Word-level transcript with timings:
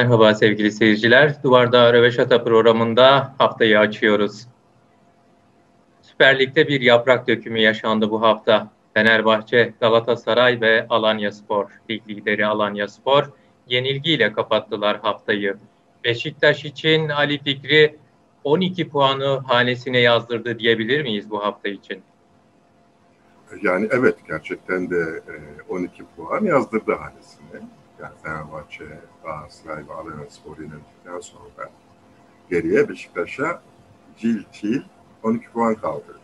Merhaba 0.00 0.34
sevgili 0.34 0.72
seyirciler. 0.72 1.42
Duvarda 1.42 1.92
Röveşata 1.92 2.44
programında 2.44 3.34
haftayı 3.38 3.78
açıyoruz. 3.78 4.46
Süper 6.02 6.38
Lig'de 6.38 6.68
bir 6.68 6.80
yaprak 6.80 7.28
dökümü 7.28 7.58
yaşandı 7.58 8.10
bu 8.10 8.22
hafta. 8.22 8.70
Fenerbahçe, 8.94 9.74
Galatasaray 9.80 10.60
ve 10.60 10.86
Alanya 10.88 11.32
Spor, 11.32 11.80
lig 11.90 12.08
lideri 12.08 12.46
Alanya 12.46 12.88
Spor 12.88 13.30
yenilgiyle 13.68 14.32
kapattılar 14.32 15.00
haftayı. 15.00 15.56
Beşiktaş 16.04 16.64
için 16.64 17.08
Ali 17.08 17.38
Fikri 17.38 17.96
12 18.44 18.88
puanı 18.88 19.40
hanesine 19.46 19.98
yazdırdı 19.98 20.58
diyebilir 20.58 21.02
miyiz 21.02 21.30
bu 21.30 21.44
hafta 21.44 21.68
için? 21.68 22.02
Yani 23.62 23.88
evet 23.90 24.16
gerçekten 24.28 24.90
de 24.90 25.22
12 25.68 26.04
puan 26.16 26.44
yazdırdı 26.44 26.94
hanesine. 26.94 27.68
Yani 28.02 28.14
Fenerbahçe, 28.22 28.84
Galatasaray 29.24 29.82
ve 29.82 30.30
Spor 30.30 30.58
yenildikten 30.58 31.20
sonra 31.20 31.70
geriye 32.50 32.88
Beşiktaş'a 32.88 33.62
cil 34.18 34.42
cil 34.52 34.82
12 35.22 35.50
puan 35.50 35.74
kaldı. 35.74 36.20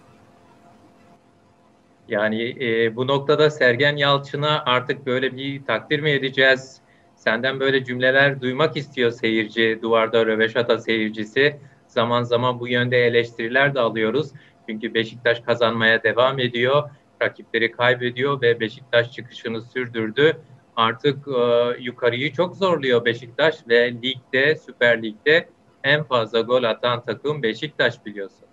Yani 2.08 2.64
e, 2.64 2.96
bu 2.96 3.06
noktada 3.06 3.50
Sergen 3.50 3.96
Yalçın'a 3.96 4.62
artık 4.66 5.06
böyle 5.06 5.36
bir 5.36 5.64
takdir 5.64 6.00
mi 6.00 6.10
edeceğiz? 6.10 6.80
Senden 7.16 7.60
böyle 7.60 7.84
cümleler 7.84 8.40
duymak 8.40 8.76
istiyor 8.76 9.10
seyirci, 9.10 9.78
duvarda 9.82 10.26
röveşata 10.26 10.78
seyircisi. 10.78 11.56
Zaman 11.88 12.22
zaman 12.22 12.60
bu 12.60 12.68
yönde 12.68 13.06
eleştiriler 13.06 13.74
de 13.74 13.80
alıyoruz. 13.80 14.32
Çünkü 14.68 14.94
Beşiktaş 14.94 15.40
kazanmaya 15.40 16.02
devam 16.02 16.38
ediyor, 16.38 16.90
rakipleri 17.22 17.72
kaybediyor 17.72 18.42
ve 18.42 18.60
Beşiktaş 18.60 19.12
çıkışını 19.12 19.62
sürdürdü. 19.62 20.36
Artık 20.76 21.28
e, 21.28 21.76
yukarıyı 21.80 22.32
çok 22.32 22.56
zorluyor 22.56 23.04
Beşiktaş 23.04 23.68
ve 23.68 23.92
ligde, 23.92 24.56
Süper 24.56 25.02
Lig'de 25.02 25.48
en 25.84 26.04
fazla 26.04 26.40
gol 26.40 26.64
atan 26.64 27.04
takım 27.04 27.42
Beşiktaş 27.42 28.06
biliyorsun. 28.06 28.46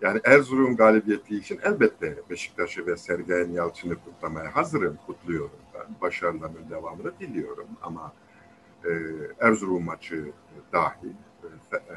Yani 0.00 0.20
Erzurum 0.24 0.76
galibiyeti 0.76 1.36
için 1.36 1.60
elbette 1.64 2.16
Beşiktaş'ı 2.30 2.86
ve 2.86 2.96
Sergen 2.96 3.48
Yalçın'ı 3.48 3.94
kutlamaya 4.04 4.56
hazırım, 4.56 4.98
kutluyorum 5.06 5.58
ben. 5.74 5.86
Başarılarının 6.00 6.70
devamını 6.70 7.18
diliyorum 7.20 7.68
ama 7.82 8.12
e, 8.84 8.90
Erzurum 9.40 9.84
maçı 9.84 10.32
dahil 10.72 11.12
e, 11.42 11.76
e, 11.76 11.96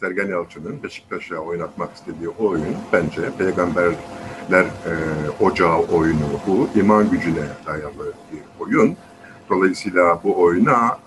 Sergen 0.00 0.28
Yalçın'ın 0.28 0.82
Beşiktaş'a 0.82 1.36
oynatmak 1.36 1.94
istediği 1.94 2.28
oyun 2.28 2.76
bence 2.92 3.22
peygamberler 3.38 4.64
e, 4.64 4.94
ocağı 5.40 5.78
oyunu 5.78 6.40
bu. 6.46 6.68
iman 6.78 7.10
gücüne 7.10 7.46
dayalı 7.66 8.12
bir 8.32 8.64
oyun. 8.64 8.96
Dolayısıyla 9.50 10.20
bu 10.24 10.42
oyuna 10.42 10.98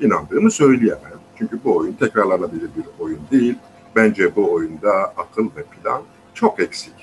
e, 0.00 0.06
inandığımı 0.06 0.50
söyleyemem. 0.50 1.18
Çünkü 1.38 1.64
bu 1.64 1.76
oyun 1.76 1.92
tekrarlanabilir 1.92 2.70
bir 2.76 3.04
oyun 3.04 3.20
değil 3.30 3.58
Bence 3.98 4.36
bu 4.36 4.52
oyunda 4.52 5.12
akıl 5.16 5.50
ve 5.56 5.62
plan 5.62 6.02
çok 6.34 6.60
eksik. 6.60 6.94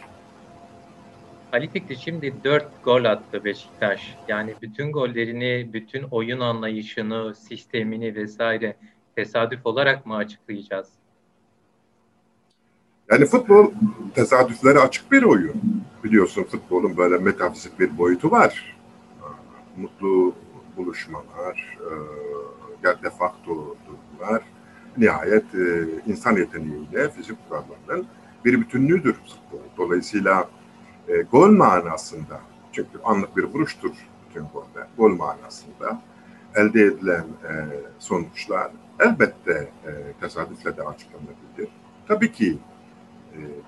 Ali 1.53 1.69
Fikri 1.69 1.97
şimdi 1.97 2.33
4 2.43 2.83
gol 2.83 3.05
attı 3.05 3.43
Beşiktaş. 3.43 4.15
Yani 4.27 4.53
bütün 4.61 4.91
gollerini, 4.91 5.69
bütün 5.73 6.03
oyun 6.03 6.39
anlayışını, 6.39 7.35
sistemini 7.35 8.15
vesaire 8.15 8.75
tesadüf 9.15 9.65
olarak 9.65 10.05
mı 10.05 10.15
açıklayacağız? 10.15 10.89
Yani 13.11 13.25
futbol 13.25 13.71
tesadüflere 14.15 14.79
açık 14.79 15.11
bir 15.11 15.23
oyun. 15.23 15.83
Biliyorsun 16.03 16.43
futbolun 16.43 16.97
böyle 16.97 17.17
metafizik 17.17 17.79
bir 17.79 17.97
boyutu 17.97 18.31
var. 18.31 18.77
Mutlu 19.77 20.35
buluşmalar, 20.77 21.77
e, 22.83 23.03
de 23.03 23.09
facto 23.09 23.75
durumlar, 23.85 24.43
nihayet 24.97 25.55
e, 25.55 25.85
insan 26.07 26.37
yeteneğiyle 26.37 27.09
fizik 27.09 27.37
kurallarının 27.49 28.07
bir 28.45 28.61
bütünlüğüdür 28.61 29.13
futbol. 29.13 29.59
Dolayısıyla 29.77 30.49
gol 31.31 31.51
manasında, 31.51 32.41
çünkü 32.71 32.99
anlık 33.03 33.37
bir 33.37 33.43
vuruştur 33.43 33.91
bütün 34.29 34.45
goller, 34.53 34.87
gol 34.97 35.15
manasında 35.15 36.01
elde 36.55 36.81
edilen 36.81 37.25
sonuçlar 37.99 38.71
elbette 38.99 39.69
tesadüfle 40.19 40.77
de 40.77 40.83
açıklanabilir. 40.83 41.69
Tabii 42.07 42.31
ki 42.31 42.57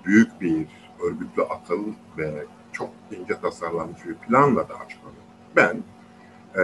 büyük 0.04 0.40
bir 0.40 0.66
örgütlü 1.02 1.42
akıl 1.42 1.84
ve 2.18 2.44
çok 2.72 2.90
ince 3.10 3.40
tasarlanmış 3.40 4.06
bir 4.06 4.14
planla 4.14 4.68
da 4.68 4.74
açıklanır. 4.74 5.16
Ben 5.56 5.82
e, 6.56 6.62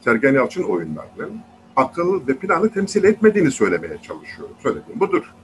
Sergen 0.00 0.34
Yalçın 0.34 0.62
oyunlarının 0.62 1.40
akıl 1.76 2.26
ve 2.28 2.36
planı 2.36 2.72
temsil 2.72 3.04
etmediğini 3.04 3.50
söylemeye 3.50 3.98
çalışıyorum. 4.02 4.56
Söylediğim 4.62 5.00
budur. 5.00 5.34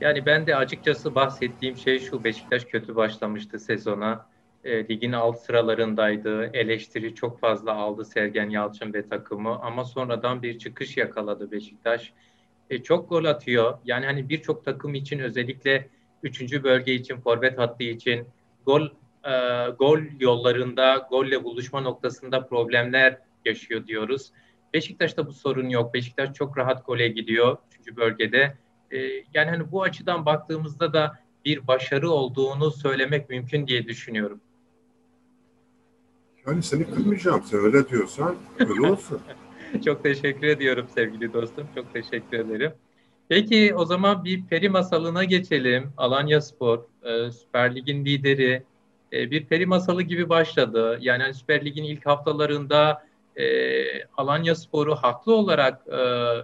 Yani 0.00 0.26
ben 0.26 0.46
de 0.46 0.56
açıkçası 0.56 1.14
bahsettiğim 1.14 1.76
şey 1.76 1.98
şu 1.98 2.24
Beşiktaş 2.24 2.64
kötü 2.64 2.96
başlamıştı 2.96 3.58
sezona. 3.58 4.26
E, 4.64 4.88
ligin 4.88 5.12
alt 5.12 5.38
sıralarındaydı. 5.38 6.50
Eleştiri 6.52 7.14
çok 7.14 7.40
fazla 7.40 7.72
aldı 7.72 8.04
Sergen 8.04 8.50
Yalçın 8.50 8.94
ve 8.94 9.08
takımı 9.08 9.58
ama 9.62 9.84
sonradan 9.84 10.42
bir 10.42 10.58
çıkış 10.58 10.96
yakaladı 10.96 11.50
Beşiktaş. 11.50 12.12
E, 12.70 12.82
çok 12.82 13.08
gol 13.08 13.24
atıyor. 13.24 13.78
Yani 13.84 14.06
hani 14.06 14.28
birçok 14.28 14.64
takım 14.64 14.94
için 14.94 15.18
özellikle 15.18 15.88
3. 16.22 16.62
bölge 16.62 16.94
için, 16.94 17.20
forvet 17.20 17.58
hattı 17.58 17.84
için 17.84 18.26
gol 18.66 18.88
e, 19.24 19.66
gol 19.78 19.98
yollarında, 20.20 21.06
golle 21.10 21.44
buluşma 21.44 21.80
noktasında 21.80 22.46
problemler 22.46 23.18
yaşıyor 23.44 23.86
diyoruz. 23.86 24.32
Beşiktaş'ta 24.74 25.26
bu 25.26 25.32
sorun 25.32 25.68
yok. 25.68 25.94
Beşiktaş 25.94 26.32
çok 26.32 26.58
rahat 26.58 26.86
gole 26.86 27.08
gidiyor 27.08 27.56
3. 27.80 27.96
bölgede. 27.96 28.56
E, 28.90 28.98
yani 29.34 29.50
hani 29.50 29.72
bu 29.72 29.82
açıdan 29.82 30.26
baktığımızda 30.26 30.92
da 30.92 31.18
bir 31.44 31.66
başarı 31.66 32.10
olduğunu 32.10 32.70
söylemek 32.70 33.30
mümkün 33.30 33.66
diye 33.66 33.88
düşünüyorum. 33.88 34.40
Yani 36.46 36.62
seni 36.62 36.90
kırmayacağım. 36.90 37.42
Sen 37.42 37.60
öyle 37.60 37.88
diyorsan 37.88 38.36
öyle 38.58 38.92
olsun. 38.92 39.20
çok 39.84 40.02
teşekkür 40.02 40.46
ediyorum 40.46 40.86
sevgili 40.94 41.32
dostum. 41.32 41.68
Çok 41.74 41.92
teşekkür 41.92 42.38
ederim. 42.38 42.72
Peki 43.28 43.74
o 43.74 43.84
zaman 43.84 44.24
bir 44.24 44.46
peri 44.46 44.68
masalına 44.68 45.24
geçelim. 45.24 45.92
Alanya 45.96 46.40
Spor, 46.40 46.78
e, 47.02 47.30
Süper 47.32 47.74
Lig'in 47.74 48.04
lideri. 48.04 48.62
E, 49.12 49.30
bir 49.30 49.46
peri 49.46 49.66
masalı 49.66 50.02
gibi 50.02 50.28
başladı. 50.28 50.98
Yani 51.00 51.22
hani 51.22 51.34
Süper 51.34 51.64
Lig'in 51.64 51.84
ilk 51.84 52.06
haftalarında 52.06 53.06
e, 53.36 53.44
Alanya 54.04 54.54
Spor'u 54.54 54.96
haklı 54.96 55.34
olarak 55.34 55.82
e, 55.86 55.96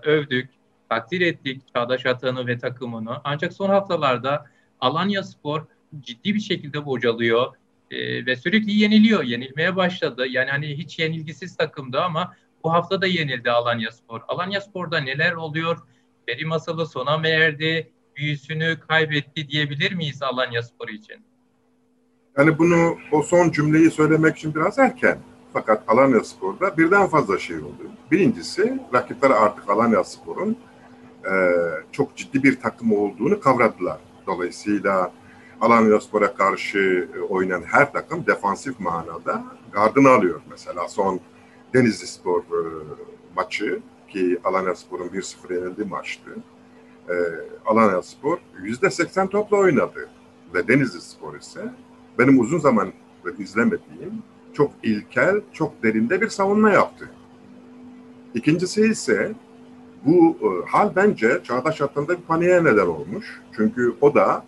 övdük, 0.08 0.50
takdir 0.88 1.20
ettik 1.20 1.62
Çağdaş 1.74 2.06
Atan'ı 2.06 2.46
ve 2.46 2.58
takımını. 2.58 3.20
Ancak 3.24 3.52
son 3.52 3.68
haftalarda 3.68 4.46
Alanya 4.80 5.22
Spor 5.22 5.66
ciddi 6.00 6.34
bir 6.34 6.40
şekilde 6.40 6.86
bocalıyor 6.86 7.54
e, 7.90 8.26
ve 8.26 8.36
sürekli 8.36 8.72
yeniliyor, 8.72 9.24
yenilmeye 9.24 9.76
başladı. 9.76 10.26
Yani 10.28 10.50
hani 10.50 10.66
hiç 10.66 10.98
yenilgisiz 10.98 11.56
takımdı 11.56 12.00
ama 12.00 12.34
bu 12.64 12.72
hafta 12.72 13.02
da 13.02 13.06
yenildi 13.06 13.50
Alanya 13.50 13.90
Spor. 13.90 14.20
Alanya 14.28 14.60
Spor'da 14.60 15.00
neler 15.00 15.32
oluyor? 15.32 15.78
Peri 16.26 16.44
masalı 16.44 16.86
sona 16.86 17.18
mı 17.18 17.28
erdi? 17.28 17.92
Büyüsünü 18.16 18.78
kaybetti 18.88 19.48
diyebilir 19.48 19.92
miyiz 19.92 20.22
Alanya 20.22 20.62
Spor 20.62 20.88
için? 20.88 21.16
Yani 22.38 22.58
bunu 22.58 22.96
o 23.12 23.22
son 23.22 23.50
cümleyi 23.50 23.90
söylemek 23.90 24.36
için 24.36 24.54
biraz 24.54 24.78
erken. 24.78 25.18
Fakat 25.52 25.82
Alanya 25.88 26.24
Spor'da 26.24 26.76
birden 26.76 27.06
fazla 27.06 27.38
şey 27.38 27.56
oldu. 27.58 27.90
Birincisi 28.10 28.80
rakipler 28.94 29.30
artık 29.30 29.70
Alanya 29.70 30.04
Spor'un 30.04 30.56
e, 31.24 31.32
çok 31.92 32.16
ciddi 32.16 32.42
bir 32.42 32.60
takım 32.60 32.92
olduğunu 32.92 33.40
kavradılar. 33.40 33.98
Dolayısıyla 34.26 35.12
Alanya 35.60 36.00
Spor'a 36.00 36.34
karşı 36.34 37.08
oynayan 37.28 37.62
her 37.62 37.92
takım 37.92 38.26
defansif 38.26 38.80
manada 38.80 39.44
gardını 39.72 40.08
alıyor. 40.08 40.40
Mesela 40.50 40.88
son 40.88 41.20
Denizli 41.74 42.06
Spor 42.06 42.40
e, 42.40 42.60
maçı 43.36 43.80
ki 44.08 44.38
Alanya 44.44 44.74
Spor'un 44.74 45.08
1-0 45.08 45.54
yenildiği 45.54 45.86
maçtı. 45.88 46.30
E, 47.08 47.14
Alanya 47.66 48.02
Spor 48.02 48.38
%80 48.62 49.28
topla 49.28 49.56
oynadı 49.56 50.08
ve 50.54 50.68
Denizli 50.68 51.00
Spor 51.00 51.36
ise 51.36 51.60
benim 52.18 52.40
uzun 52.40 52.58
zaman 52.58 52.92
izlemediğim 53.38 54.22
çok 54.52 54.72
ilkel, 54.82 55.40
çok 55.52 55.82
derinde 55.82 56.20
bir 56.20 56.28
savunma 56.28 56.70
yaptı. 56.70 57.10
İkincisi 58.34 58.82
ise 58.82 59.32
bu 60.04 60.36
e, 60.42 60.70
hal 60.70 60.96
bence 60.96 61.40
çağdaş 61.44 61.80
hattında 61.80 62.08
bir 62.18 62.22
paniğe 62.22 62.64
neden 62.64 62.86
olmuş. 62.86 63.40
Çünkü 63.56 63.94
o 64.00 64.14
da 64.14 64.44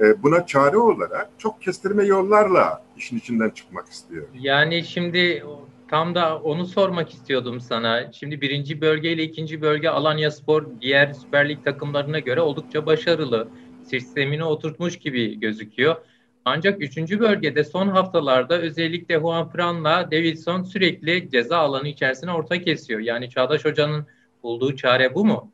e, 0.00 0.22
buna 0.22 0.46
çare 0.46 0.76
olarak 0.76 1.30
çok 1.38 1.62
kestirme 1.62 2.04
yollarla 2.04 2.82
işin 2.96 3.18
içinden 3.18 3.50
çıkmak 3.50 3.88
istiyor. 3.88 4.26
Yani 4.34 4.84
şimdi 4.84 5.44
tam 5.92 6.14
da 6.14 6.38
onu 6.38 6.66
sormak 6.66 7.10
istiyordum 7.10 7.60
sana. 7.60 8.12
Şimdi 8.12 8.40
birinci 8.40 8.80
bölge 8.80 9.12
ile 9.12 9.22
ikinci 9.22 9.62
bölge 9.62 9.88
Alanya 9.88 10.30
Spor 10.30 10.66
diğer 10.80 11.12
Süper 11.12 11.48
Lig 11.48 11.64
takımlarına 11.64 12.18
göre 12.18 12.40
oldukça 12.40 12.86
başarılı. 12.86 13.48
Sistemini 13.84 14.44
oturtmuş 14.44 14.98
gibi 14.98 15.40
gözüküyor. 15.40 15.96
Ancak 16.44 16.82
üçüncü 16.82 17.20
bölgede 17.20 17.64
son 17.64 17.88
haftalarda 17.88 18.58
özellikle 18.58 19.20
Juan 19.20 19.48
Fran'la 19.48 20.10
Davidson 20.10 20.62
sürekli 20.62 21.30
ceza 21.30 21.56
alanı 21.56 21.88
içerisine 21.88 22.32
orta 22.32 22.62
kesiyor. 22.62 23.00
Yani 23.00 23.30
Çağdaş 23.30 23.64
Hoca'nın 23.64 24.06
bulduğu 24.42 24.76
çare 24.76 25.14
bu 25.14 25.24
mu? 25.24 25.50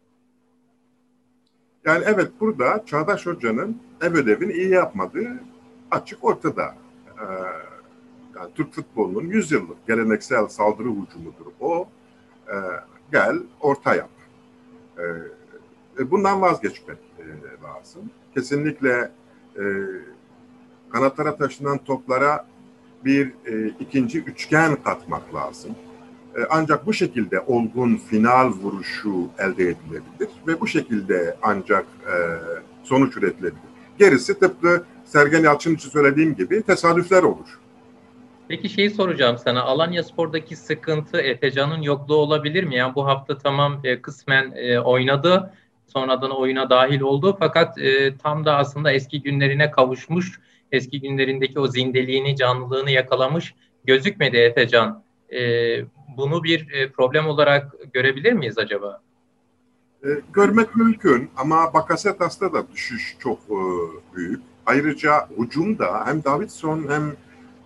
Yani 1.85 2.05
evet 2.07 2.31
burada 2.41 2.85
Çağdaş 2.87 3.27
Hoca'nın 3.27 3.83
ev 4.03 4.15
ödevini 4.15 4.53
iyi 4.53 4.71
yapmadığı 4.71 5.41
açık 5.91 6.25
ortada. 6.25 6.75
Ee, 7.19 7.25
yani 8.39 8.51
Türk 8.55 8.73
futbolunun 8.73 9.29
yüzyıllık 9.29 9.87
geleneksel 9.87 10.49
saldırı 10.49 10.89
hücumudur 10.89 11.47
o. 11.61 11.89
Ee, 12.49 12.55
gel 13.13 13.37
orta 13.61 13.95
yap. 13.95 14.11
Ee, 14.99 16.11
bundan 16.11 16.41
vazgeçmek 16.41 16.99
e, 17.19 17.25
lazım. 17.65 18.11
Kesinlikle 18.35 19.11
e, 19.57 19.65
kanatlara 20.91 21.37
taşınan 21.37 21.79
toplara 21.79 22.47
bir 23.05 23.33
e, 23.47 23.69
ikinci 23.81 24.23
üçgen 24.23 24.77
katmak 24.77 25.35
lazım. 25.35 25.71
E, 26.37 26.41
ancak 26.51 26.87
bu 26.87 26.93
şekilde 26.93 27.41
olgun 27.41 27.97
final 27.97 28.49
vuruşu 28.49 29.29
elde 29.39 29.63
edilebilir 29.63 30.29
ve 30.47 30.61
bu 30.61 30.67
şekilde 30.67 31.37
ancak 31.43 31.87
e, 32.07 32.15
sonuç 32.83 33.17
üretilebilir. 33.17 33.63
Gerisi 33.99 34.39
tıpkı 34.39 34.85
Sergen 35.05 35.43
Yalçın 35.43 35.75
için 35.75 35.91
söylediğim 35.91 36.35
gibi 36.35 36.63
tesadüfler 36.63 37.23
olur. 37.23 37.59
Peki 38.49 38.69
şeyi 38.69 38.91
soracağım 38.91 39.39
sana. 39.39 39.63
Alanya 39.63 40.03
Spor'daki 40.03 40.57
sıkıntı 40.57 41.21
Efecan'ın 41.21 41.83
yokluğu 41.83 42.17
olabilir 42.17 42.65
mi? 42.65 42.77
Yani 42.77 42.95
bu 42.95 43.07
hafta 43.07 43.39
tamam 43.39 43.81
e, 43.85 44.03
kısmen 44.03 44.53
e, 44.57 44.79
oynadı. 44.79 45.53
Sonradan 45.87 46.31
oyuna 46.31 46.71
dahil 46.71 47.01
oldu. 47.01 47.37
Fakat 47.39 47.79
e, 47.79 48.17
tam 48.17 48.45
da 48.45 48.57
aslında 48.57 48.93
eski 48.93 49.23
günlerine 49.23 49.71
kavuşmuş. 49.71 50.41
Eski 50.73 51.01
günlerindeki 51.01 51.61
o 51.61 51.67
zindeliğini, 51.67 52.37
canlılığını 52.37 52.91
yakalamış 52.91 53.55
gözükmedi 53.85 54.37
Efecan. 54.37 55.03
E, 55.33 55.41
bunu 56.17 56.45
bir 56.45 56.73
e, 56.73 56.91
problem 56.91 57.27
olarak 57.27 57.75
görebilir 57.93 58.33
miyiz 58.33 58.59
acaba? 58.59 59.01
E, 60.05 60.09
görmek 60.33 60.77
mümkün 60.77 61.31
ama 61.37 61.75
Bakasetas'ta 61.75 62.53
da 62.53 62.73
düşüş 62.73 63.17
çok 63.19 63.39
e, 63.39 63.59
büyük. 64.17 64.41
Ayrıca 64.67 65.29
hücumda 65.39 66.07
hem 66.07 66.25
Davidson 66.25 66.87
hem 66.89 67.13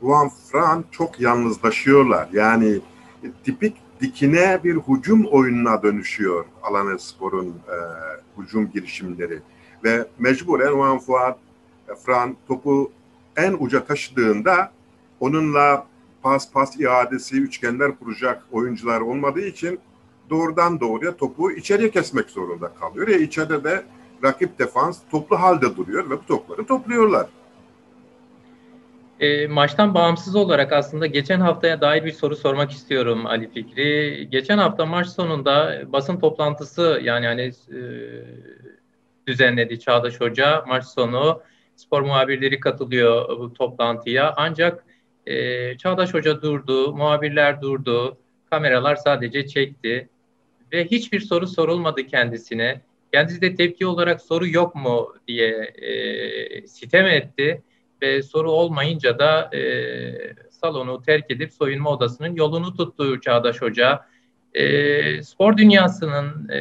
Juan 0.02 0.28
Fran 0.28 0.84
çok 0.90 1.20
yalnızlaşıyorlar. 1.20 2.28
Yani 2.32 2.80
e, 3.24 3.26
tipik 3.44 3.76
dikine 4.00 4.60
bir 4.64 4.76
hücum 4.76 5.24
oyununa 5.24 5.82
dönüşüyor 5.82 6.44
Alanya 6.62 6.98
Spor'un 6.98 7.48
e, 7.48 7.76
hücum 8.38 8.70
girişimleri. 8.70 9.38
Ve 9.84 10.06
mecburen 10.18 10.72
Juan 10.72 10.98
Fuad, 10.98 11.36
e, 11.88 11.94
Fran 11.94 12.36
topu 12.48 12.92
en 13.36 13.56
uca 13.58 13.84
taşıdığında 13.84 14.72
onunla 15.20 15.86
pas 16.22 16.52
pas 16.52 16.80
iadesi, 16.80 17.36
üçgenler 17.36 17.98
kuracak 17.98 18.42
oyuncular 18.52 19.00
olmadığı 19.00 19.46
için 19.46 19.80
doğrudan 20.30 20.80
doğruya 20.80 21.16
topu 21.16 21.52
içeriye 21.52 21.90
kesmek 21.90 22.30
zorunda 22.30 22.72
kalıyor. 22.80 23.08
Ya 23.08 23.18
içeride 23.18 23.64
de 23.64 23.82
rakip 24.22 24.58
defans 24.58 24.98
toplu 25.10 25.40
halde 25.40 25.76
duruyor 25.76 26.10
ve 26.10 26.18
bu 26.18 26.26
topları 26.26 26.66
topluyorlar. 26.66 27.26
E, 29.20 29.46
maçtan 29.46 29.94
bağımsız 29.94 30.36
olarak 30.36 30.72
aslında 30.72 31.06
geçen 31.06 31.40
haftaya 31.40 31.80
dair 31.80 32.04
bir 32.04 32.12
soru 32.12 32.36
sormak 32.36 32.70
istiyorum 32.70 33.26
Ali 33.26 33.50
Fikri. 33.50 34.28
Geçen 34.30 34.58
hafta 34.58 34.86
maç 34.86 35.06
sonunda 35.06 35.82
basın 35.86 36.20
toplantısı 36.20 37.00
yani 37.02 37.26
hani 37.26 37.42
e, 37.42 37.80
düzenledi 39.26 39.80
Çağdaş 39.80 40.20
Hoca 40.20 40.64
maç 40.68 40.84
sonu 40.84 41.42
spor 41.76 42.02
muhabirleri 42.02 42.60
katılıyor 42.60 43.38
bu 43.38 43.54
toplantıya. 43.54 44.34
Ancak 44.36 44.84
e, 45.26 45.76
Çağdaş 45.78 46.14
Hoca 46.14 46.42
durdu, 46.42 46.96
muhabirler 46.96 47.62
durdu, 47.62 48.18
kameralar 48.50 48.96
sadece 48.96 49.46
çekti 49.46 50.08
ve 50.72 50.84
hiçbir 50.84 51.20
soru 51.20 51.46
sorulmadı 51.46 52.06
kendisine. 52.06 52.80
Kendisi 53.12 53.40
de 53.40 53.54
tepki 53.54 53.86
olarak 53.86 54.20
soru 54.20 54.48
yok 54.48 54.74
mu 54.74 55.14
diye 55.28 55.48
e, 55.64 56.66
sitem 56.66 57.06
etti 57.06 57.62
ve 58.02 58.22
soru 58.22 58.50
olmayınca 58.50 59.18
da 59.18 59.56
e, 59.56 59.62
salonu 60.50 61.02
terk 61.02 61.30
edip 61.30 61.52
soyunma 61.52 61.90
odasının 61.90 62.34
yolunu 62.34 62.74
tuttu 62.76 63.20
Çağdaş 63.20 63.62
Hoca. 63.62 64.06
E, 64.54 65.22
spor 65.22 65.56
dünyasının, 65.56 66.48
e, 66.48 66.60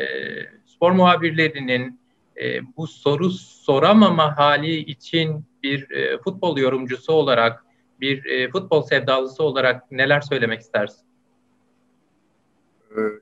spor 0.66 0.92
muhabirlerinin 0.92 2.00
e, 2.42 2.76
bu 2.78 2.88
soru 2.88 3.30
soramama 3.30 4.38
hali 4.38 4.76
için 4.78 5.46
bir 5.64 5.92
e, 5.92 6.18
futbol 6.18 6.58
yorumcusu 6.58 7.14
olarak, 7.14 7.66
bir 8.02 8.26
e, 8.26 8.50
futbol 8.50 8.82
sevdalısı 8.82 9.44
olarak 9.44 9.92
neler 9.92 10.22
söylemek 10.22 10.62
istersin? 10.62 11.06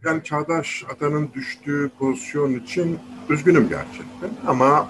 Yani 0.05 0.23
Çağdaş 0.23 0.83
Atan'ın 0.93 1.29
düştüğü 1.33 1.91
pozisyon 1.99 2.53
için 2.53 2.99
üzgünüm 3.29 3.69
gerçekten 3.69 4.29
ama 4.47 4.89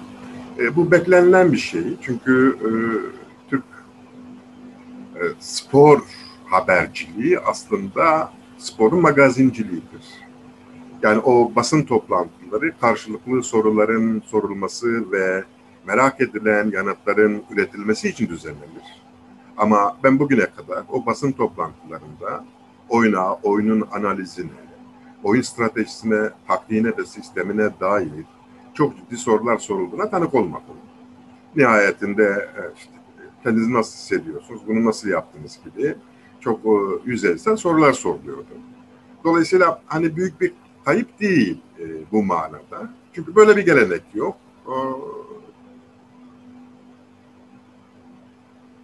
e, 0.59 0.75
bu 0.75 0.91
beklenilen 0.91 1.51
bir 1.53 1.57
şey. 1.57 1.83
Çünkü 2.01 2.57
e, 2.61 2.67
e, 2.67 3.18
spor 5.39 6.01
haberciliği 6.45 7.39
aslında 7.39 8.33
sporun 8.57 9.01
magazinciliğidir. 9.01 10.05
Yani 11.03 11.19
o 11.19 11.55
basın 11.55 11.83
toplantıları 11.83 12.77
karşılıklı 12.81 13.43
soruların 13.43 14.21
sorulması 14.25 15.11
ve 15.11 15.43
merak 15.87 16.21
edilen 16.21 16.71
yanıtların 16.71 17.43
üretilmesi 17.49 18.09
için 18.09 18.27
düzenlenir. 18.27 19.03
Ama 19.57 19.97
ben 20.03 20.19
bugüne 20.19 20.45
kadar 20.45 20.83
o 20.89 21.05
basın 21.05 21.31
toplantılarında 21.31 22.45
oyuna, 22.89 23.33
oyunun 23.33 23.87
analizine, 23.91 24.49
oyun 25.23 25.41
stratejisine, 25.41 26.29
taktiğine 26.47 26.97
ve 26.97 27.05
sistemine 27.05 27.69
dair 27.79 28.25
çok 28.73 28.97
ciddi 28.97 29.17
sorular 29.17 29.57
sorulduğuna 29.57 30.09
tanık 30.09 30.33
olmadım. 30.35 30.75
Nihayetinde 31.55 32.49
e, 32.57 32.61
işte, 32.77 32.91
kendinizi 33.43 33.73
nasıl 33.73 33.93
hissediyorsunuz, 33.97 34.61
bunu 34.67 34.85
nasıl 34.85 35.09
yaptınız 35.09 35.59
gibi 35.65 35.95
çok 36.41 36.65
e, 36.65 36.69
yüzeysel 37.05 37.55
sorular 37.55 37.93
soruluyordu. 37.93 38.49
Dolayısıyla 39.23 39.81
hani 39.85 40.15
büyük 40.15 40.41
bir 40.41 40.53
kayıp 40.85 41.19
değil 41.19 41.57
e, 41.79 41.83
bu 42.11 42.23
manada. 42.23 42.89
Çünkü 43.13 43.35
böyle 43.35 43.57
bir 43.57 43.65
gelenek 43.65 44.01
yok. 44.13 44.37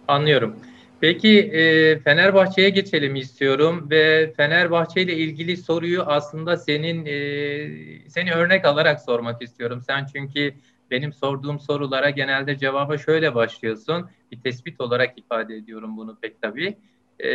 Anlıyorum. 0.08 0.56
Peki 1.00 1.40
e, 1.40 1.98
Fenerbahçe'ye 1.98 2.70
geçelim 2.70 3.16
istiyorum 3.16 3.86
ve 3.90 4.32
Fenerbahçe 4.36 5.02
ile 5.02 5.14
ilgili 5.16 5.56
soruyu 5.56 6.02
aslında 6.02 6.56
senin 6.56 7.06
e, 7.06 8.08
seni 8.08 8.32
örnek 8.32 8.64
alarak 8.64 9.00
sormak 9.00 9.42
istiyorum. 9.42 9.82
Sen 9.86 10.06
çünkü 10.12 10.54
benim 10.90 11.12
sorduğum 11.12 11.60
sorulara 11.60 12.10
genelde 12.10 12.58
cevaba 12.58 12.98
şöyle 12.98 13.34
başlıyorsun. 13.34 14.10
Bir 14.32 14.40
tespit 14.40 14.80
olarak 14.80 15.18
ifade 15.18 15.56
ediyorum 15.56 15.96
bunu 15.96 16.16
pek 16.16 16.42
tabii. 16.42 16.76
E, 17.24 17.30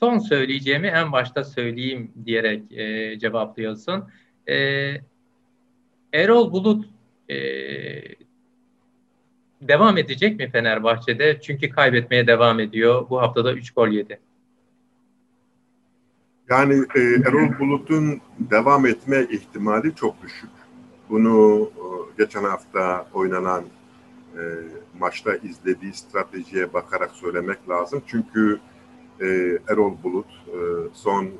son 0.00 0.18
söyleyeceğimi 0.18 0.86
en 0.86 1.12
başta 1.12 1.44
söyleyeyim 1.44 2.12
diyerek 2.24 2.72
e, 2.72 3.18
cevaplıyorsun. 3.18 4.04
E, 4.48 4.56
Erol 6.12 6.52
Bulut 6.52 6.84
e, 7.28 7.36
devam 9.62 9.98
edecek 9.98 10.38
mi 10.38 10.50
Fenerbahçe'de? 10.50 11.40
Çünkü 11.40 11.70
kaybetmeye 11.70 12.26
devam 12.26 12.60
ediyor. 12.60 13.10
Bu 13.10 13.20
haftada 13.20 13.52
3 13.52 13.70
gol 13.70 13.88
yedi. 13.88 14.20
Yani 16.50 16.74
e, 16.94 17.00
Erol 17.00 17.58
Bulut'un 17.58 18.20
devam 18.38 18.86
etme 18.86 19.26
ihtimali 19.30 19.94
çok 19.94 20.22
düşük. 20.22 20.50
Bunu 21.10 21.70
e, 21.76 21.86
geçen 22.18 22.44
hafta 22.44 23.06
oynanan 23.12 23.64
e, 24.38 24.42
maçta 24.98 25.36
izlediği 25.36 25.92
stratejiye 25.92 26.72
bakarak 26.72 27.10
söylemek 27.10 27.68
lazım. 27.68 28.02
Çünkü 28.06 28.60
e, 29.20 29.26
Erol 29.68 29.94
Bulut 30.02 30.26
e, 30.46 30.58
son 30.92 31.24
e, 31.24 31.30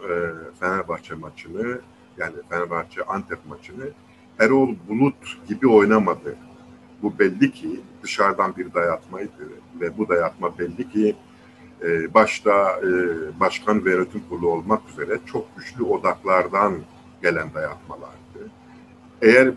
Fenerbahçe 0.61 1.15
maçını 1.15 1.81
yani 2.19 2.35
Fenerbahçe 2.51 3.03
Antep 3.05 3.47
maçını 3.47 3.89
Erol 4.39 4.75
Bulut 4.89 5.49
gibi 5.49 5.69
oynamadı. 5.69 6.37
Bu 7.03 7.19
belli 7.19 7.53
ki 7.53 7.81
dışarıdan 8.03 8.57
bir 8.57 8.75
dayatmaydı 8.75 9.49
ve 9.81 9.99
bu 9.99 10.09
dayatma 10.09 10.59
belli 10.59 10.91
ki 10.91 11.17
e, 11.83 12.15
başta 12.15 12.81
e, 12.81 12.91
başkan 13.41 13.85
ve 13.85 13.91
yönetim 13.91 14.23
kurulu 14.29 14.49
olmak 14.49 14.83
üzere 14.91 15.19
çok 15.27 15.57
güçlü 15.57 15.85
odaklardan 15.85 16.75
gelen 17.23 17.55
dayatmalardı. 17.55 18.24
Eğer 19.25 19.51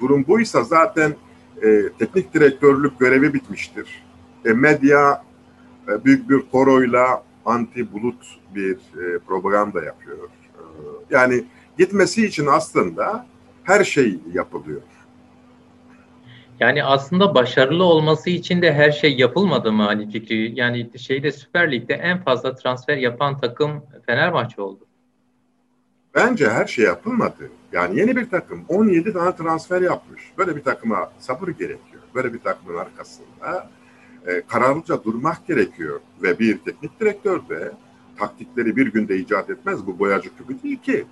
durum 0.00 0.26
buysa 0.28 0.64
zaten 0.64 1.14
e, 1.62 1.88
teknik 1.98 2.34
direktörlük 2.34 2.98
görevi 2.98 3.34
bitmiştir. 3.34 4.02
E, 4.44 4.52
medya 4.52 5.24
e, 5.88 6.04
büyük 6.04 6.30
bir 6.30 6.40
koroyla 6.52 7.22
anti 7.44 7.92
bulut 7.92 8.38
bir 8.54 8.74
e, 8.74 9.18
propaganda 9.18 9.84
yapıyor. 9.84 10.18
E, 10.18 10.60
yani 11.10 11.44
gitmesi 11.78 12.26
için 12.26 12.46
aslında 12.46 13.26
her 13.64 13.84
şey 13.84 14.18
yapılıyor. 14.32 14.82
Yani 16.60 16.84
aslında 16.84 17.34
başarılı 17.34 17.84
olması 17.84 18.30
için 18.30 18.62
de 18.62 18.72
her 18.72 18.90
şey 18.90 19.16
yapılmadı 19.16 19.72
mı 19.72 19.86
Ali 19.86 20.10
Fikri? 20.10 20.60
Yani 20.60 20.90
şeyde 20.98 21.32
Süper 21.32 21.72
Lig'de 21.72 21.94
en 21.94 22.22
fazla 22.22 22.54
transfer 22.54 22.96
yapan 22.96 23.38
takım 23.38 23.82
Fenerbahçe 24.06 24.62
oldu. 24.62 24.83
Bence 26.14 26.50
her 26.50 26.66
şey 26.66 26.84
yapılmadı. 26.84 27.50
Yani 27.72 27.98
yeni 27.98 28.16
bir 28.16 28.30
takım 28.30 28.64
17 28.68 29.12
tane 29.12 29.36
transfer 29.36 29.82
yapmış. 29.82 30.22
Böyle 30.38 30.56
bir 30.56 30.62
takıma 30.62 31.12
sabır 31.18 31.48
gerekiyor. 31.48 32.02
Böyle 32.14 32.34
bir 32.34 32.38
takımın 32.38 32.78
arkasında 32.78 33.70
e, 34.26 34.42
kararlıca 34.48 35.04
durmak 35.04 35.46
gerekiyor. 35.46 36.00
Ve 36.22 36.38
bir 36.38 36.58
teknik 36.58 37.00
direktör 37.00 37.40
de 37.48 37.72
taktikleri 38.16 38.76
bir 38.76 38.92
günde 38.92 39.16
icat 39.16 39.50
etmez. 39.50 39.86
Bu 39.86 39.98
boyacı 39.98 40.36
küpü 40.36 40.62
değil 40.62 40.76
ki. 40.76 41.06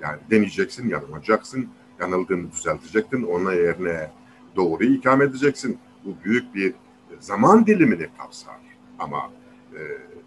Yani 0.00 0.18
deneyeceksin, 0.30 0.88
yanılacaksın, 0.88 1.68
yanıldığını 2.00 2.52
düzelteceksin, 2.52 3.22
ona 3.22 3.52
yerine 3.52 4.10
doğru 4.56 4.84
ikame 4.84 5.24
edeceksin. 5.24 5.78
Bu 6.04 6.14
büyük 6.24 6.54
bir 6.54 6.74
zaman 7.20 7.66
dilimini 7.66 8.06
kapsar. 8.18 8.56
Ama 8.98 9.30
e, 9.74 9.80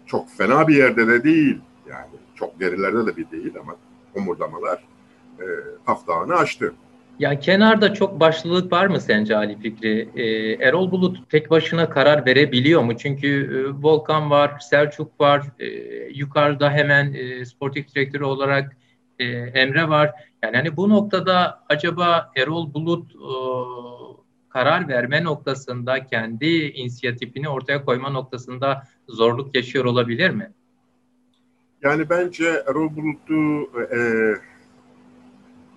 çok 0.06 0.30
fena 0.30 0.68
bir 0.68 0.76
yerde 0.76 1.06
de 1.06 1.24
değil. 1.24 1.60
Yani 1.88 2.06
çok 2.34 2.60
gerilerde 2.60 3.06
de 3.06 3.16
bir 3.16 3.30
değil 3.30 3.54
ama 3.60 3.76
homurdamalar 4.14 4.84
e, 5.40 5.44
taftağını 5.86 6.34
açtı. 6.34 6.74
Ya 7.18 7.38
kenarda 7.38 7.94
çok 7.94 8.20
başlılık 8.20 8.72
var 8.72 8.86
mı 8.86 9.00
sence 9.00 9.36
Ali 9.36 9.58
Fikri? 9.58 10.08
Ee, 10.14 10.66
Erol 10.66 10.90
Bulut 10.90 11.30
tek 11.30 11.50
başına 11.50 11.90
karar 11.90 12.26
verebiliyor 12.26 12.82
mu? 12.82 12.96
Çünkü 12.96 13.28
e, 13.28 13.82
Volkan 13.82 14.30
var, 14.30 14.58
Selçuk 14.58 15.20
var, 15.20 15.42
e, 15.58 15.66
yukarıda 16.14 16.70
hemen 16.70 17.12
e, 17.12 17.44
sportif 17.44 17.94
direktörü 17.94 18.24
olarak 18.24 18.76
e, 19.18 19.24
Emre 19.34 19.88
var. 19.88 20.10
Yani 20.42 20.56
hani 20.56 20.76
bu 20.76 20.88
noktada 20.88 21.62
acaba 21.68 22.32
Erol 22.36 22.74
Bulut 22.74 23.10
e, 23.14 23.34
karar 24.48 24.88
verme 24.88 25.24
noktasında 25.24 26.06
kendi 26.06 26.46
inisiyatifini 26.68 27.48
ortaya 27.48 27.84
koyma 27.84 28.10
noktasında 28.10 28.82
zorluk 29.08 29.56
yaşıyor 29.56 29.84
olabilir 29.84 30.30
mi? 30.30 30.52
Yani 31.84 32.10
bence 32.10 32.64
Erol 32.66 32.96
Bulut'u 32.96 33.70
e, 33.80 33.98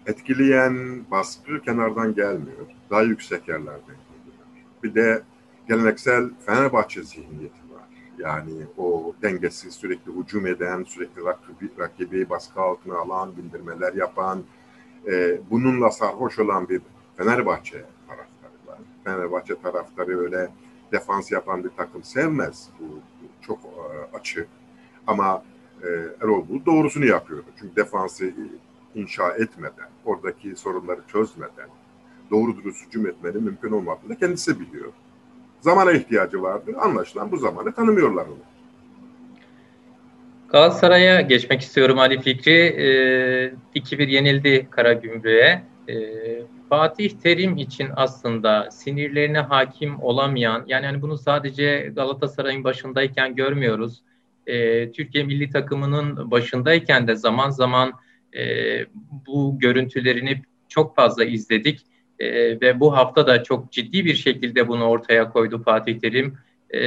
etkileyen 0.05 1.05
baskı 1.11 1.61
kenardan 1.61 2.15
gelmiyor. 2.15 2.67
Daha 2.89 3.01
yüksek 3.01 3.47
yerlerden 3.47 3.81
geliyor. 3.85 4.45
Bir 4.83 4.95
de 4.95 5.23
geleneksel 5.67 6.29
Fenerbahçe 6.45 7.03
zihniyeti 7.03 7.73
var. 7.73 7.83
Yani 8.17 8.53
o 8.77 9.15
dengesiz, 9.21 9.73
sürekli 9.73 10.11
hücum 10.11 10.47
eden, 10.47 10.83
sürekli 10.83 11.23
rakibi, 11.25 11.69
rakibi 11.79 12.29
baskı 12.29 12.61
altına 12.61 12.97
alan, 12.97 13.37
bindirmeler 13.37 13.93
yapan, 13.93 14.43
e, 15.07 15.39
bununla 15.49 15.91
sarhoş 15.91 16.39
olan 16.39 16.69
bir 16.69 16.81
Fenerbahçe 17.17 17.85
taraftarı 18.07 18.67
var. 18.67 18.79
Fenerbahçe 19.03 19.61
taraftarı 19.61 20.19
öyle 20.19 20.49
defans 20.91 21.31
yapan 21.31 21.63
bir 21.63 21.71
takım 21.77 22.03
sevmez. 22.03 22.69
Bu, 22.79 22.85
bu 22.85 23.45
çok 23.45 23.59
e, 23.59 24.17
açık. 24.17 24.47
Ama 25.07 25.43
e, 25.83 25.87
Erol 26.23 26.47
Bulut 26.47 26.65
doğrusunu 26.65 27.05
yapıyordu. 27.05 27.45
Çünkü 27.59 27.75
defansı 27.75 28.33
inşa 28.95 29.31
etmeden, 29.31 29.89
oradaki 30.05 30.55
sorunları 30.55 30.99
çözmeden 31.11 31.69
doğru 32.31 32.57
dürüst 32.57 32.87
hücum 32.87 33.07
etmenin 33.07 33.43
mümkün 33.43 33.71
olmadığını 33.71 34.19
kendisi 34.19 34.59
biliyor. 34.59 34.91
Zamana 35.61 35.91
ihtiyacı 35.91 36.41
vardı. 36.41 36.75
Anlaşılan 36.79 37.31
bu 37.31 37.37
zamanı 37.37 37.71
tanımıyorlar 37.71 38.25
onu. 38.25 38.37
Galatasaray'a 40.49 41.21
geçmek 41.21 41.61
istiyorum 41.61 41.99
Ali 41.99 42.21
Fikri. 42.21 42.53
E, 43.73 43.79
2-1 43.79 44.09
yenildi 44.09 44.67
Karagümrük'e. 44.71 45.63
E, 45.87 45.97
Fatih 46.69 47.09
Terim 47.23 47.57
için 47.57 47.89
aslında 47.95 48.71
sinirlerine 48.71 49.39
hakim 49.39 50.03
olamayan, 50.03 50.63
yani 50.67 50.85
hani 50.85 51.01
bunu 51.01 51.17
sadece 51.17 51.91
Galatasaray'ın 51.95 52.63
başındayken 52.63 53.35
görmüyoruz. 53.35 54.01
E, 54.47 54.91
Türkiye 54.91 55.23
milli 55.23 55.49
takımının 55.49 56.31
başındayken 56.31 57.07
de 57.07 57.15
zaman 57.15 57.49
zaman 57.49 57.93
e, 58.37 58.43
bu 59.27 59.59
görüntülerini 59.59 60.41
çok 60.69 60.95
fazla 60.95 61.25
izledik 61.25 61.81
e, 62.19 62.27
ve 62.61 62.79
bu 62.79 62.97
hafta 62.97 63.27
da 63.27 63.43
çok 63.43 63.71
ciddi 63.71 64.05
bir 64.05 64.15
şekilde 64.15 64.67
bunu 64.67 64.83
ortaya 64.83 65.29
koydu 65.29 65.63
Fatih 65.63 65.99
Terim. 65.99 66.37
E, 66.73 66.79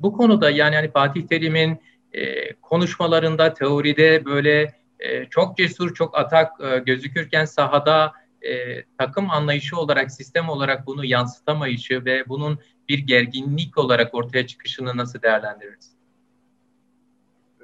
bu 0.00 0.12
konuda 0.12 0.50
yani 0.50 0.74
hani 0.74 0.90
Fatih 0.90 1.22
Terim'in 1.22 1.78
e, 2.12 2.52
konuşmalarında, 2.52 3.54
teoride 3.54 4.24
böyle 4.24 4.74
e, 5.00 5.24
çok 5.24 5.56
cesur, 5.56 5.94
çok 5.94 6.18
atak 6.18 6.52
e, 6.60 6.78
gözükürken 6.78 7.44
sahada 7.44 8.12
e, 8.42 8.82
takım 8.98 9.30
anlayışı 9.30 9.76
olarak, 9.76 10.12
sistem 10.12 10.48
olarak 10.48 10.86
bunu 10.86 11.04
yansıtamayışı 11.04 12.04
ve 12.04 12.28
bunun 12.28 12.58
bir 12.88 12.98
gerginlik 12.98 13.78
olarak 13.78 14.14
ortaya 14.14 14.46
çıkışını 14.46 14.96
nasıl 14.96 15.22
değerlendiririz? 15.22 16.01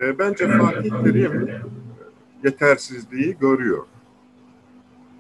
E, 0.01 0.19
bence 0.19 0.49
Fatih 0.59 0.91
Terim 0.91 1.51
yetersizliği 2.45 3.37
görüyor. 3.41 3.87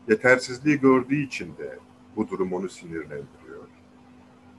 Yetersizliği 0.08 0.80
gördüğü 0.80 1.22
için 1.22 1.46
de 1.46 1.78
bu 2.16 2.28
durum 2.28 2.52
onu 2.52 2.68
sinirlendiriyor. 2.68 3.64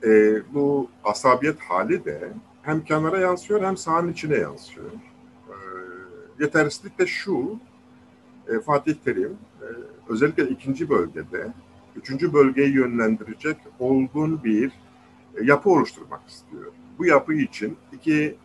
E, 0.03 0.41
bu 0.53 0.89
asabiyet 1.03 1.59
hali 1.59 2.05
de 2.05 2.29
hem 2.61 2.83
kenara 2.83 3.19
yansıyor 3.19 3.63
hem 3.63 3.77
sahanın 3.77 4.11
içine 4.11 4.35
yansıyor. 4.35 4.91
E, 5.49 5.55
yetersizlik 6.39 6.99
de 6.99 7.07
şu, 7.07 7.59
e, 8.47 8.59
Fatih 8.59 8.93
Terim 9.05 9.37
e, 9.61 9.67
özellikle 10.09 10.49
ikinci 10.49 10.89
bölgede 10.89 11.53
üçüncü 11.95 12.33
bölgeyi 12.33 12.73
yönlendirecek 12.73 13.57
olgun 13.79 14.43
bir 14.43 14.71
e, 15.35 15.43
yapı 15.43 15.69
oluşturmak 15.69 16.29
istiyor. 16.29 16.71
Bu 16.99 17.05
yapı 17.05 17.33
için 17.33 17.77
iki 17.93 18.35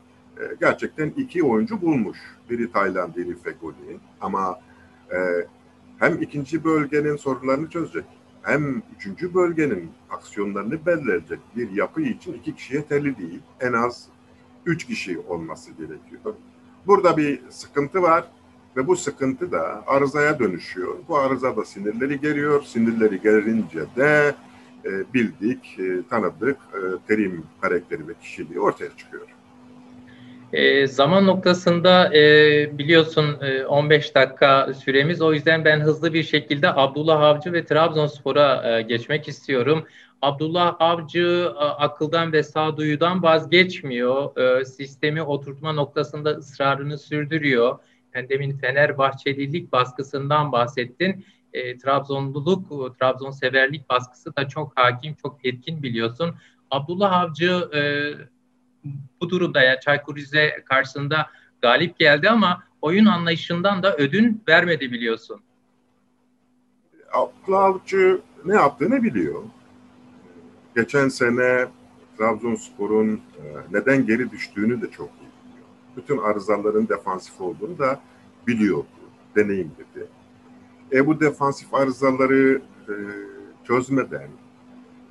e, 0.41 0.55
gerçekten 0.61 1.13
iki 1.17 1.43
oyuncu 1.43 1.81
bulmuş. 1.81 2.19
Biri 2.51 2.73
Tayland, 2.73 3.17
biri 3.17 3.37
Fegoli. 3.39 3.99
Ama 4.21 4.59
e, 5.13 5.19
hem 5.99 6.23
ikinci 6.23 6.65
bölgenin 6.65 7.17
sorunlarını 7.17 7.71
çözecek, 7.71 8.05
hem 8.43 8.83
üçüncü 8.97 9.35
bölgenin 9.35 9.91
aksiyonlarını 10.11 10.87
belirleyecek 10.87 11.39
bir 11.57 11.71
yapı 11.71 12.03
için 12.03 12.33
iki 12.33 12.55
kişi 12.55 12.75
yeterli 12.75 13.19
değil. 13.19 13.41
En 13.61 13.73
az 13.73 14.09
üç 14.67 14.87
kişi 14.87 15.19
olması 15.19 15.71
gerekiyor. 15.71 16.35
Burada 16.87 17.17
bir 17.17 17.41
sıkıntı 17.51 18.03
var 18.03 18.25
ve 18.77 18.87
bu 18.87 18.97
sıkıntı 18.97 19.53
da 19.53 19.85
arızaya 19.87 20.39
dönüşüyor. 20.39 20.95
Bu 21.09 21.19
arıza 21.19 21.57
da 21.57 21.65
sinirleri 21.65 22.21
geliyor. 22.21 22.63
Sinirleri 22.63 23.21
gelince 23.21 23.85
de 23.97 24.35
e, 24.85 25.15
bildik, 25.15 25.79
e, 25.79 26.09
tanıdık 26.11 26.57
e, 26.75 26.79
terim 27.09 27.45
karakteri 27.61 28.09
ve 28.09 28.15
kişiliği 28.23 28.61
ortaya 28.61 28.97
çıkıyor. 28.97 29.27
E, 30.55 30.87
zaman 30.87 31.27
noktasında 31.27 32.15
e, 32.15 32.79
biliyorsun 32.79 33.39
e, 33.41 33.65
15 33.65 34.15
dakika 34.15 34.75
süremiz. 34.75 35.23
O 35.23 35.33
yüzden 35.33 35.65
ben 35.65 35.81
hızlı 35.81 36.15
bir 36.15 36.23
şekilde 36.23 36.75
Abdullah 36.75 37.21
Avcı 37.21 37.53
ve 37.53 37.65
Trabzonspor'a 37.65 38.79
e, 38.79 38.83
geçmek 38.83 39.29
istiyorum. 39.29 39.87
Abdullah 40.23 40.77
Avcı 40.79 41.53
e, 41.55 41.65
akıldan 41.65 42.33
ve 42.33 42.43
sağduyudan 42.43 43.23
vazgeçmiyor. 43.23 44.37
E, 44.37 44.65
sistemi 44.65 45.23
oturtma 45.23 45.73
noktasında 45.73 46.31
ısrarını 46.31 46.99
sürdürüyor. 46.99 47.79
Yani 48.15 48.29
demin 48.29 48.59
Fenerbahçelilik 48.59 49.73
baskısından 49.73 50.53
bahsettin. 50.53 51.25
E, 51.53 51.79
Trabzonluluk, 51.79 52.99
Trabzon 52.99 53.31
severlik 53.31 53.91
baskısı 53.91 54.37
da 54.37 54.49
çok 54.49 54.73
hakim, 54.77 55.15
çok 55.15 55.47
etkin 55.47 55.83
biliyorsun. 55.83 56.35
Abdullah 56.71 57.13
Avcı 57.13 57.69
e, 57.75 57.81
bu 59.21 59.31
durumda 59.31 59.63
yani 59.63 59.81
Çaykur 59.81 60.17
Rize 60.17 60.63
karşısında 60.65 61.27
galip 61.63 61.99
geldi 61.99 62.31
ama 62.31 62.63
oyun 62.83 63.07
anlayışından 63.07 63.83
da 63.83 63.97
ödün 63.97 64.43
vermedi 64.49 64.93
biliyorsun. 64.93 65.41
Avcı 67.53 68.21
ne 68.45 68.55
yaptığını 68.55 69.03
biliyor. 69.03 69.43
Geçen 70.77 71.09
sene 71.09 71.67
Trabzonspor'un 72.19 73.15
e, 73.17 73.43
neden 73.73 74.07
geri 74.07 74.31
düştüğünü 74.31 74.83
de 74.83 74.91
çok 74.91 75.09
iyi 75.09 75.31
biliyor. 75.53 75.69
Bütün 75.97 76.19
arızaların 76.19 76.89
defansif 76.89 77.41
olduğunu 77.41 77.79
da 77.79 78.01
biliyordu, 78.47 78.87
deneyimledi. 79.37 80.07
E 80.93 81.07
bu 81.07 81.21
defansif 81.21 81.75
arızaları 81.75 82.63
e, 82.89 82.95
çözmeden, 83.65 84.29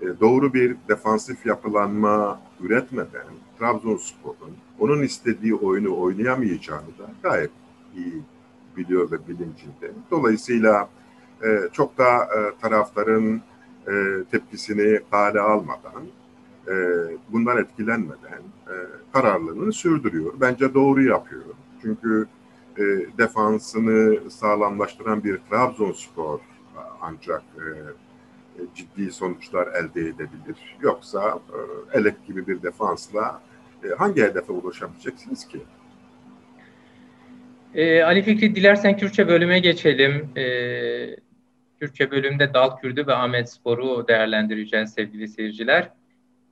e, 0.01 0.05
doğru 0.19 0.53
bir 0.53 0.75
defansif 0.89 1.45
yapılanma 1.45 2.41
üretmeden 2.63 3.27
Trabzonspor'un 3.59 4.55
onun 4.79 5.01
istediği 5.01 5.55
oyunu 5.55 5.99
oynayamayacağını 6.01 6.97
da 6.99 7.09
gayet 7.23 7.51
iyi 7.95 8.21
biliyor 8.77 9.11
ve 9.11 9.27
bilincinde. 9.27 9.91
Dolayısıyla 10.11 10.89
e, 11.43 11.69
çok 11.71 11.97
da 11.97 12.23
e, 12.23 12.61
taraftarın 12.61 13.41
e, 13.87 14.23
tepkisini 14.31 14.99
kale 15.11 15.39
almadan, 15.39 16.03
e, 16.67 16.73
bundan 17.29 17.57
etkilenmeden 17.57 18.41
e, 18.67 18.75
kararlılığını 19.13 19.73
sürdürüyor. 19.73 20.33
Bence 20.41 20.73
doğru 20.73 21.03
yapıyor. 21.03 21.43
Çünkü 21.81 22.27
e, 22.77 22.83
defansını 23.17 24.31
sağlamlaştıran 24.31 25.23
bir 25.23 25.39
Trabzonspor 25.49 26.39
ancak 27.01 27.43
e, 27.57 27.65
ciddi 28.75 29.11
sonuçlar 29.11 29.67
elde 29.67 30.01
edebilir. 30.01 30.77
Yoksa 30.81 31.39
e, 31.93 31.99
elek 31.99 32.27
gibi 32.27 32.47
bir 32.47 32.63
defansla 32.63 33.41
e, 33.83 33.87
hangi 33.97 34.21
hedefe 34.21 34.51
ulaşabileceksiniz 34.51 35.47
ki? 35.47 35.59
E, 37.75 38.03
Ali 38.03 38.21
Fikri 38.21 38.55
dilersen 38.55 38.97
Kürtçe 38.97 39.27
bölüme 39.27 39.59
geçelim. 39.59 40.29
E, 40.37 40.45
Kürtçe 41.79 42.11
bölümde 42.11 42.53
Dal 42.53 42.77
Kürdü 42.77 43.07
ve 43.07 43.13
Ahmet 43.13 43.49
Spor'u 43.49 44.07
değerlendireceğiz 44.07 44.93
sevgili 44.93 45.27
seyirciler. 45.27 45.89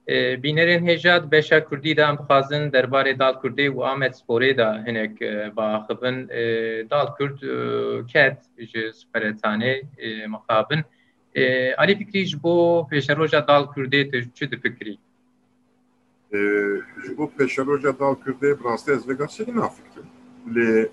E, 0.09 0.43
Binerin 0.43 0.85
hejat 0.85 1.31
beşa 1.31 1.65
Kürdi 1.65 1.97
de 1.97 2.01
derbarê 2.01 3.19
Dal 3.19 3.41
Kürdi 3.41 3.61
û 3.61 3.85
Ahmet 3.85 4.13
Sporê 4.13 4.57
da 4.57 4.83
hinek 4.87 5.21
e, 5.21 5.55
baxibin 5.55 6.29
e, 6.29 6.43
Dal 6.89 7.15
Kürt 7.15 7.43
e, 7.43 8.05
ket 8.13 8.37
ji 8.57 8.79
Süperetanê 8.79 9.83
e, 9.97 10.27
mixabin. 10.27 10.79
E, 10.79 11.00
Ali 11.78 11.98
Fikri 11.98 12.26
ji 12.26 12.42
bo 12.42 12.86
pêşeroja 12.90 13.48
Dal 13.48 13.64
Kurdê 13.72 14.10
tu 14.10 14.30
çi 14.34 14.50
difikirî? 14.50 14.98
Ji 17.04 17.18
bo 17.18 17.24
pêşeroja 17.38 17.98
Dal 18.00 18.14
Kurdê 18.22 18.50
bi 18.58 18.64
rastî 18.64 18.90
ez 18.92 19.02
vê 19.08 19.28
çi 19.28 19.56
nafikirim. 19.56 20.08
Lê 20.54 20.88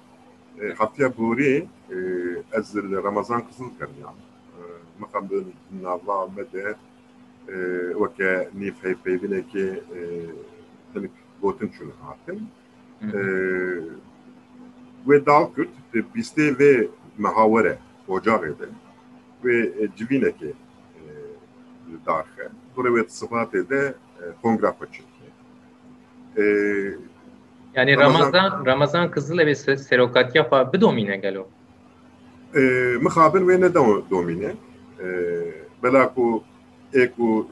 هەفتیا 0.79 1.07
بۆری 1.17 1.55
ئەز 2.53 2.67
لە 2.91 3.00
ڕەمەزان 3.05 3.41
قسم 3.47 3.69
کردیان 3.77 4.17
مەخەم 5.01 5.25
ناوا 5.83 6.17
مەدە 6.38 6.67
وەکە 8.01 8.31
نیفهی 8.59 8.95
پەیبینێکی 9.03 9.67
گوتن 11.41 11.69
چون 11.75 11.89
هاتن 12.01 12.39
وێ 15.07 15.17
داڵ 15.27 15.45
کرد 15.55 15.71
بیستێ 16.13 16.47
vê 16.59 16.73
mehawere 17.23 17.75
ocağê 18.13 18.51
Вы 19.42 19.90
двинете 19.97 20.54
даха, 22.04 22.50
который 22.68 22.92
вы 22.92 23.00
отсылаете 23.02 23.62
до 23.62 23.95
конграпочек. 24.42 25.04
Yani 27.75 27.97
Ramazan 27.97 28.33
Ramazan, 28.33 28.66
Ramazan 28.66 29.11
Kızıl 29.11 29.38
ve 29.38 29.54
Serokatya 29.54 30.45
fa 30.45 30.73
bir 30.73 30.80
domine 30.80 31.16
gelo. 31.16 31.47
E, 32.54 32.61
mıhabir 33.02 33.49
ve 33.49 33.61
ne 33.61 33.75
domine? 34.11 34.52
E, 35.00 35.07
bela 35.83 36.14
ku 36.14 36.42
e 36.92 37.11
ku 37.11 37.49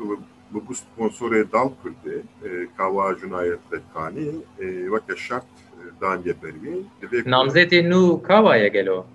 bu 0.51 0.75
sponsore 0.75 1.53
dal 1.53 1.71
kurdu. 1.83 2.23
E, 2.45 2.49
kava 2.77 3.17
cunayetle 3.17 3.81
kani 3.95 4.29
e, 4.59 4.65
e 4.65 4.93
ve 4.93 5.17
şart 5.17 5.45
dan 6.01 6.23
yepervi. 6.25 6.83
Namzeti 7.27 7.91
nu 7.91 8.23
kavaya 8.23 8.69
gelo 8.69 9.07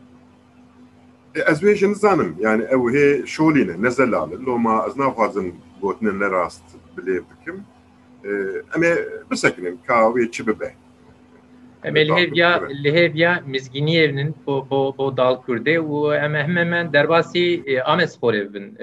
ez 1.36 1.64
wê 1.64 1.76
ji 1.76 1.88
nizanim 1.90 2.36
yani 2.40 2.64
ew 2.64 2.84
hê 2.96 3.28
şolî 3.28 3.68
ne 3.68 3.82
nezela 3.82 4.26
min 4.26 4.46
loma 4.46 4.86
ez 4.88 4.98
naxwazim 4.98 5.56
gotinên 5.82 6.20
nerast 6.20 6.64
bilê 6.98 7.22
bikim 7.30 7.58
em 8.76 8.84
ê 8.84 8.94
bisekinim 9.32 9.78
ka 9.88 9.94
wê 9.94 10.32
çi 10.32 10.48
bibe 10.48 10.74
Em 11.84 11.96
ê 11.96 12.08
lihêviya 12.10 12.52
lihêviya 12.84 13.32
mizgîniyê 13.54 14.10
binin 14.10 14.36
bo 14.48 14.68
bo 14.98 15.06
dalkurdê 15.18 15.76
û 15.80 16.16
em 16.26 16.34
heme 16.34 16.64
me 16.64 16.94
derbasî 16.94 17.64
Amesporê 17.86 18.54
bin 18.54 18.78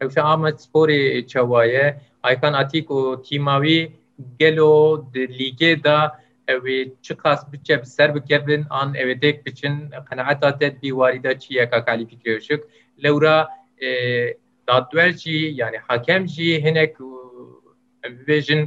ew 0.00 0.10
şe 0.14 0.20
Amesporê 0.20 1.26
çawaye 1.26 2.00
Aykan 2.22 2.52
Atik 2.52 2.88
û 2.90 3.22
tîma 3.22 3.56
wî 3.64 3.92
gelo 4.38 5.04
ligê 5.14 5.84
da 5.84 6.23
ئەوێ 6.49 6.77
چ 7.05 7.07
قاس 7.21 7.41
بچە 7.51 7.75
سەر 7.95 8.09
بکەبن 8.15 8.63
ئان 8.73 8.89
ئەوێدێک 8.99 9.37
بچن 9.45 9.75
قەنەعەتاتێت 10.07 10.75
بیواریدا 10.81 11.33
چیەکە 11.41 11.79
کالی 11.87 12.09
فکرێشک 12.11 12.61
لەورا 13.03 13.37
دادوەرجی 14.67 15.41
یعنی 15.59 15.79
حاکەمجی 15.87 16.51
هەنێک 16.65 16.93
بێژن 18.27 18.61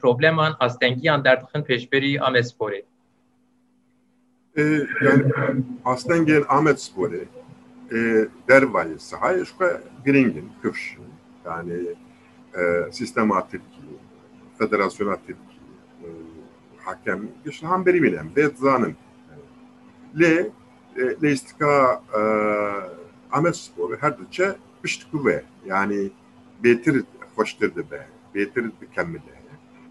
probleman 0.00 0.52
astengiyan 0.66 1.20
derdixin 1.26 1.62
pêşberî 1.68 2.12
Amedsporê? 2.28 2.82
yani 5.04 5.22
Astengen 5.84 6.42
Amedsporê 6.42 7.24
dervayê 8.48 8.98
sahayê 9.10 9.42
xwe 9.42 9.80
giringin 10.04 10.48
kivş 10.62 10.96
yani 11.44 11.76
sistema 12.90 13.48
Tirkiye, 13.48 13.98
Federasyona 14.58 15.16
Tirkiye, 15.16 15.53
hakem 16.85 17.19
işte 17.45 17.67
ham 17.67 17.85
berî 17.85 18.03
bînem 18.03 18.27
vê 18.35 18.53
dizanin 18.53 18.95
lê 20.19 20.49
lê 21.21 21.31
istika 21.31 22.01
Amedsporê 23.31 23.97
her 24.01 24.19
diçe 24.19 24.55
pişt 24.83 25.07
ve 25.13 25.43
yani 25.65 26.09
bêtir 26.63 27.03
xweştir 27.35 27.75
dibe 27.75 28.01
bêtir 28.35 28.71
dikemmile 28.81 29.35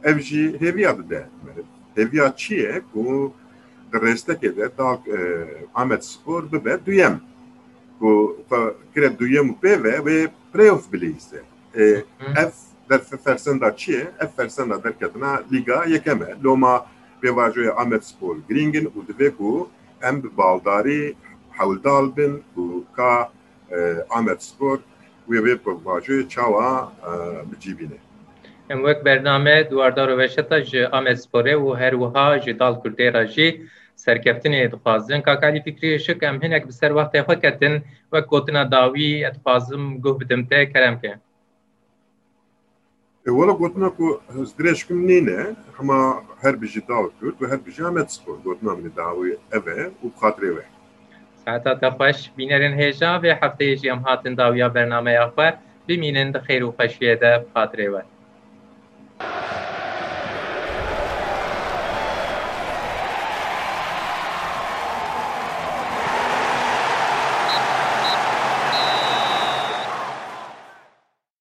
ev 0.05 0.19
jî 0.19 0.57
hêviya 0.63 0.93
dide 0.99 1.27
hêviya 1.97 2.37
çi 2.37 2.55
ye 2.55 2.83
ku 2.93 3.33
di 3.93 3.97
rêstekê 3.97 4.57
de 4.57 4.79
da 4.79 5.01
Amed 5.75 6.03
Spor 6.03 6.53
bibe 6.53 6.87
duyem. 6.87 7.21
Ku 7.99 8.37
kire 8.95 9.19
duyem 9.19 9.47
û 9.51 9.55
pêve 9.63 9.97
wê 10.07 10.29
playoff 10.53 10.93
bilîse 10.93 11.43
ev 11.75 12.03
derfe 12.37 12.74
Fersenda 13.25 13.77
çiye, 13.77 14.01
ev 14.21 14.29
Fersenda 14.37 14.85
derketina 14.85 15.43
Liga 15.53 15.85
yekeme. 15.85 16.27
Loma 16.45 16.87
vevajoya 17.25 17.77
Ahmet 17.77 18.05
Spor 18.05 18.37
Gringin 18.49 18.85
u 18.85 19.13
divê 19.13 19.31
ku 19.37 19.69
em 20.03 20.23
bi 20.23 20.29
baldarî 20.37 21.15
hewldal 21.51 22.17
bin 22.17 22.43
û 22.57 22.83
ka 22.97 23.33
e, 23.71 23.79
Ahmet 24.11 24.43
Spor 24.43 24.79
wê 25.29 25.39
wê 25.39 25.55
vevajoyê 25.67 26.29
çawa 26.29 26.93
e, 27.03 27.13
bicîbîne. 27.51 27.99
Em 28.71 28.79
wek 28.79 29.05
bername 29.05 29.71
duwardar 29.71 30.19
veşeta 30.19 30.61
ji 30.61 30.89
Ahmet 30.89 31.19
Sporê 31.19 31.55
û 31.55 31.79
her 31.79 31.93
wiha 31.93 32.41
ji 32.41 32.59
dal 32.59 32.75
Kurdê 32.75 33.13
ra 33.15 33.27
jî 33.27 33.67
serkeftinê 33.97 34.73
dixwazin 34.73 35.21
kakalî 35.21 35.63
fikrî 35.63 36.01
şik 36.01 36.23
em 36.23 36.43
hinek 36.43 36.69
bi 36.69 36.73
ser 36.73 36.91
wextê 36.91 37.21
xwe 37.25 37.41
ketin 37.41 37.83
wek 38.13 38.31
gotina 38.31 38.71
dawî 38.71 39.25
et 39.27 39.35
dixwazim 39.35 40.01
guh 40.01 40.21
bidim 40.21 40.47
te 40.47 40.73
kerem 40.73 41.01
ke 41.01 41.15
gotina 43.33 43.91
ku 43.91 44.21
dirêjkim 44.59 45.07
nîne 45.07 45.57
hema 45.79 46.23
her 46.43 46.61
bijî 46.63 46.89
dal 46.89 47.11
Kurd 47.21 47.41
ve 47.41 47.47
her 47.49 47.67
bijî 47.67 47.85
Amedspor 47.85 48.37
gotina 48.45 48.75
min 48.75 48.93
dawî 48.97 49.37
ev 49.53 49.67
e 49.67 49.91
û 50.05 50.07
xatirê 50.21 50.51
we 50.57 50.65
Saeta 51.45 51.79
te 51.81 51.87
xweş 51.87 52.19
bînerin 52.39 52.75
hêja 52.79 53.23
ve 53.23 53.33
hefteyê 53.33 53.77
jî 53.77 53.89
em 53.89 54.03
hatin 54.03 54.37
dawiya 54.37 54.75
bernameya 54.75 55.27
xwe 55.29 55.49
bimînin 55.89 56.35
di 56.35 56.39